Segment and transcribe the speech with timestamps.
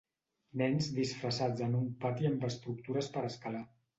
[0.61, 3.65] Nens disfressats en un pati amb estructures per escalar.